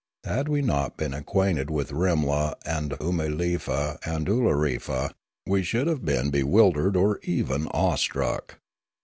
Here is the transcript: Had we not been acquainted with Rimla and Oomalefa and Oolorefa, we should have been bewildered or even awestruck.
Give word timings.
Had 0.23 0.49
we 0.49 0.63
not 0.63 0.97
been 0.97 1.13
acquainted 1.13 1.69
with 1.69 1.91
Rimla 1.91 2.55
and 2.65 2.93
Oomalefa 2.93 3.99
and 4.03 4.25
Oolorefa, 4.25 5.11
we 5.45 5.61
should 5.61 5.85
have 5.85 6.03
been 6.03 6.31
bewildered 6.31 6.97
or 6.97 7.19
even 7.21 7.67
awestruck. 7.67 8.57